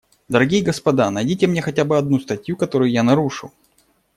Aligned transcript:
Дорогие 0.29 0.63
господа, 0.63 1.11
найдите 1.11 1.45
мне 1.45 1.61
хотя 1.61 1.85
бы 1.85 1.95
одну 1.95 2.17
статью, 2.19 2.57
которую 2.57 2.89
я 2.89 3.03
нарушил. 3.03 3.51